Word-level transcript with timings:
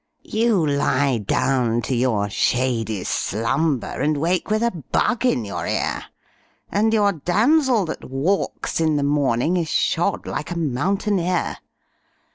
You 0.23 0.65
lie 0.65 1.19
down 1.19 1.83
to 1.83 1.93
your 1.95 2.27
shady 2.27 3.03
slumber 3.03 4.01
And 4.01 4.17
wake 4.17 4.49
with 4.49 4.63
a 4.63 4.71
bug 4.71 5.27
in 5.27 5.45
your 5.45 5.67
ear, 5.67 6.05
And 6.71 6.91
your 6.91 7.11
damsel 7.11 7.85
that 7.85 8.09
walks 8.09 8.79
in 8.81 8.95
the 8.95 9.03
morning 9.03 9.57
Is 9.57 9.69
shod 9.69 10.25
like 10.25 10.49
a 10.49 10.57
mountaineer. 10.57 11.57